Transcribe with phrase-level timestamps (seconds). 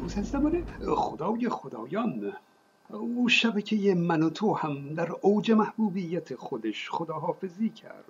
[0.00, 0.64] خصوص از زمان
[0.96, 2.32] خدای خدایان.
[2.90, 8.04] او شبکه من و تو هم در اوج محبوبیت خودش خداحافظی کرد.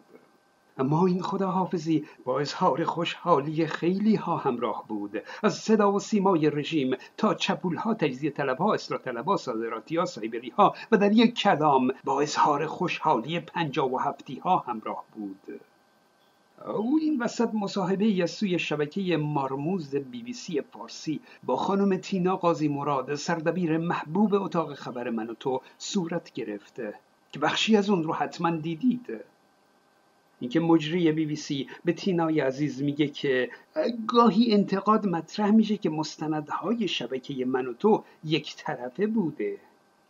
[0.78, 5.22] اما این خداحافظی با اظهار خوشحالی خیلی ها همراه بود.
[5.42, 9.96] از صدا و سیمای رژیم تا چپول ها تجزیه طلب ها اصلاح طلب ها صادراتی
[9.96, 15.04] ها سایبری ها و در یک کلام با اظهار خوشحالی پنجا و هفتی ها همراه
[15.14, 15.59] بود.
[16.66, 22.36] او این وسط مصاحبه از سوی شبکه مارموز بی بی سی فارسی با خانم تینا
[22.36, 26.94] قاضی مراد سردبیر محبوب اتاق خبر من و تو صورت گرفته.
[27.32, 29.06] که بخشی از اون رو حتما دیدید.
[30.40, 33.50] اینکه مجری بی بی سی به تینای عزیز میگه که
[34.06, 39.58] گاهی انتقاد مطرح میشه که مستندهای شبکه من و تو یک طرفه بوده.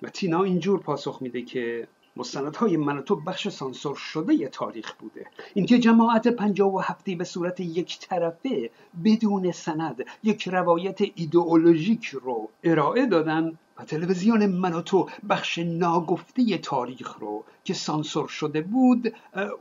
[0.03, 5.27] و تینا اینجور پاسخ میده که مستندهای من تو بخش سانسور شده تاریخ بوده.
[5.55, 8.71] اینکه جماعت پنجاه و هفتی به صورت یک طرفه
[9.05, 16.59] بدون سند یک روایت ایدئولوژیک رو ارائه دادن و تلویزیون من و تو بخش ناگفته
[16.59, 19.15] تاریخ رو که سانسور شده بود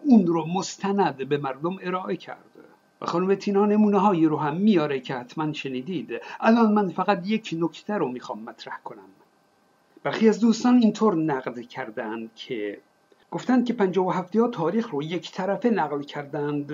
[0.04, 2.44] اون رو مستند به مردم ارائه کرده.
[3.02, 6.10] و خانم تینا نمونه هایی رو هم میاره که حتما شنیدید.
[6.40, 9.10] الان من فقط یک نکته رو می‌خوام مطرح کنم.
[10.04, 12.82] برخی از دوستان اینطور نقد کردند که
[13.32, 16.72] گفتند که پنجاه و هفتی ها تاریخ رو یک طرفه نقل کردند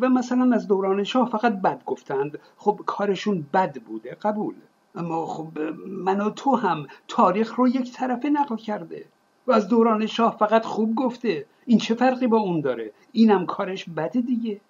[0.00, 2.38] و مثلا از دوران شاه فقط بد گفتند.
[2.56, 4.54] خب کارشون بد بوده قبول.
[4.94, 9.04] اما خب من و تو هم تاریخ رو یک طرفه نقل کرده
[9.46, 11.46] و از دوران شاه فقط خوب گفته.
[11.66, 14.60] این چه فرقی با اون داره؟ اینم کارش بده دیگه.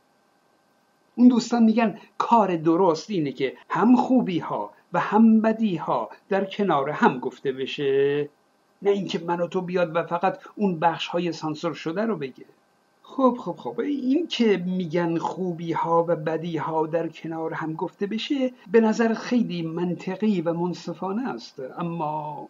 [1.17, 6.45] اون دوستان میگن کار درست اینه که هم خوبی ها و هم بدی ها در
[6.45, 8.29] کنار هم گفته بشه.
[8.83, 12.45] نه اینکه من و تو بیاد و فقط اون بخش های سانسور شده رو بگه.
[13.03, 13.81] خب خب خب.
[13.81, 19.15] این که میگن خوبی ها و بدی ها در کنار هم گفته بشه به نظر
[19.15, 21.61] خیلی منطقی و منصفانه است.
[21.79, 22.49] اما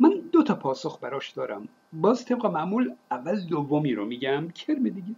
[0.00, 1.68] من دو تا پاسخ براش دارم.
[1.92, 4.48] باز طبق معمول اول دومی رو میگم.
[4.48, 5.14] کرم دیگه.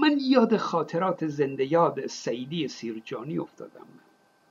[0.00, 3.86] من یاد خاطرات زنده یاد سیدی سیرجانی افتادم.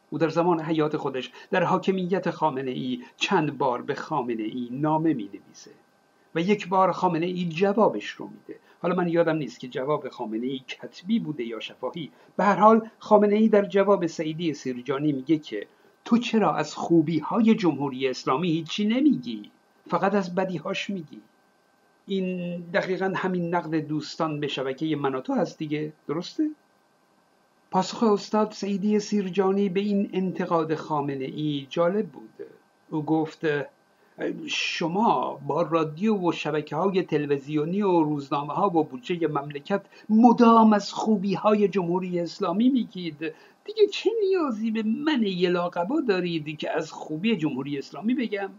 [0.10, 5.14] او در زمان حیات خودش در حاکمیت خامنه ای چند بار به خامنه ای نامه
[5.14, 5.72] می نویسه
[6.36, 8.60] و یک بار خامنه ای جوابش رو میده.
[8.82, 12.12] حالا من یادم نیست که جواب خامنه ای کتبی بوده یا شفاهی.
[12.38, 15.68] به هر حال خامنه ای در جواب سعیدی سیرجانی میگه که
[16.06, 19.52] تو چرا از خوبی های جمهوری اسلامی هیچی نمیگی؟
[19.90, 21.22] فقط از بدیهاش میگی.
[22.08, 25.94] این دقیقا همین نقد دوستان به شبکه من تو هست دیگه.
[26.08, 26.50] درسته؟
[27.76, 32.34] پاسخ استاد سعیدی سیرجانی به این انتقاد خامنه ای جالب بود.
[32.90, 33.46] او گفت
[34.48, 40.94] شما با رادیو و شبکه های تلویزیونی و روزنامه ها و بودجه مملکت مدام از
[40.94, 43.18] خوبی های جمهوری اسلامی میگید.
[43.66, 48.50] دیگه چه نیازی به من یلاقبا دارید که از خوبی جمهوری اسلامی بگم؟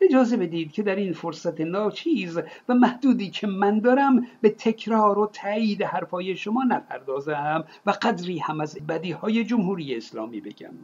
[0.00, 5.26] اجازه بدید که در این فرصت ناچیز و محدودی که من دارم به تکرار و
[5.26, 10.74] تایید حرفای شما نپردازم و قدری هم از بدی های جمهوری اسلامی بگم.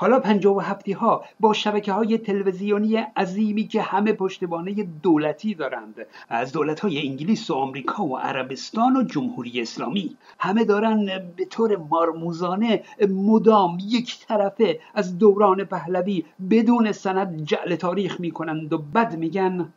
[0.00, 5.94] حالا پنجاه و هفتی ها با شبکه های تلویزیونی عظیمی که همه پشتبانه دولتی دارند
[6.28, 11.76] از دولت های انگلیس و آمریکا و عربستان و جمهوری اسلامی همه دارن به طور
[11.76, 19.72] مارموزانه مدام یک طرفه از دوران پهلوی بدون سند جعل تاریخ می‌کنند و بد میگن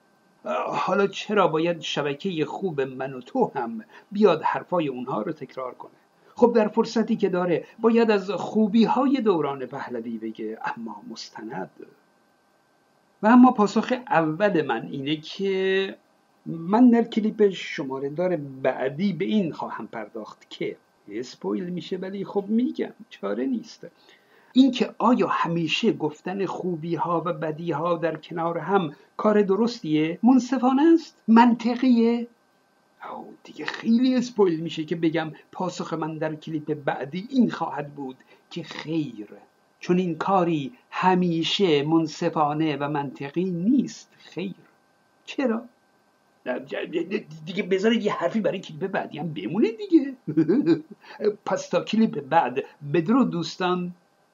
[0.67, 6.00] حالا چرا باید شبکه خوب من و تو هم بیاد حرفای اونها رو تکرار کنه؟
[6.41, 11.69] خب در فرصتی که داره باید از خوبی های دوران پهلوی بگه اما مستند.
[13.23, 15.95] و اما پاسخ اول من اینه که
[16.45, 20.75] من در کلیپ شماره دار بعدی به این خواهم پرداخت که
[21.11, 23.87] اسپویل میشه ولی خب میگم چاره نیست.
[24.53, 30.83] اینکه آیا همیشه گفتن خوبی ها و بدی ها در کنار هم کار درستیه منصفانه
[30.93, 31.21] است.
[31.27, 32.27] منطقیه.
[33.43, 38.17] دیگه خیلی اسپویل میشه که بگم پاسخ من در کلیپ بعدی این خواهد بود
[38.49, 39.27] که خیر.
[39.79, 44.11] چون این کاری همیشه منصفانه و منطقی نیست.
[44.17, 44.53] خیر.
[45.25, 45.63] چرا؟
[47.45, 50.15] دیگه بذارید یه حرفی برای کلیپ بعدی هم بمونه دیگه.
[51.45, 52.63] پس تا کلیپ بعد
[52.93, 53.91] بدرو دوستان.